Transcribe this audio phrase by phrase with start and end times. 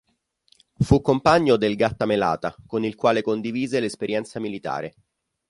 [0.79, 4.95] Fu compagno del Gattamelata con il quale condivise l'esperienza militare.